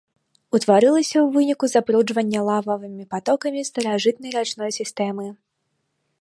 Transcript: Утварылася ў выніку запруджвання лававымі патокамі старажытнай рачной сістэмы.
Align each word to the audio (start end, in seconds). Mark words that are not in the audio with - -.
Утварылася 0.59 1.17
ў 1.21 1.27
выніку 1.35 1.65
запруджвання 1.73 2.39
лававымі 2.49 3.03
патокамі 3.13 3.61
старажытнай 3.69 4.31
рачной 4.39 4.71
сістэмы. 4.81 5.27